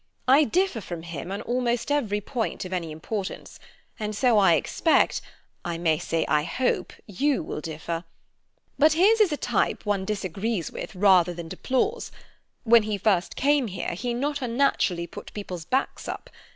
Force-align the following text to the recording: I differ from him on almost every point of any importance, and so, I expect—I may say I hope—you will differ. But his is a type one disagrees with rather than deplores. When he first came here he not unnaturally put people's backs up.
I 0.27 0.45
differ 0.45 0.81
from 0.81 1.03
him 1.03 1.31
on 1.31 1.43
almost 1.43 1.91
every 1.91 2.21
point 2.21 2.65
of 2.65 2.73
any 2.73 2.89
importance, 2.91 3.59
and 3.99 4.15
so, 4.15 4.39
I 4.39 4.53
expect—I 4.55 5.77
may 5.77 5.99
say 5.99 6.25
I 6.27 6.41
hope—you 6.41 7.43
will 7.43 7.61
differ. 7.61 8.03
But 8.79 8.93
his 8.93 9.21
is 9.21 9.31
a 9.31 9.37
type 9.37 9.85
one 9.85 10.03
disagrees 10.03 10.71
with 10.71 10.95
rather 10.95 11.35
than 11.35 11.49
deplores. 11.49 12.09
When 12.63 12.81
he 12.81 12.97
first 12.97 13.35
came 13.35 13.67
here 13.67 13.91
he 13.93 14.15
not 14.15 14.41
unnaturally 14.41 15.05
put 15.05 15.31
people's 15.35 15.65
backs 15.65 16.07
up. 16.07 16.31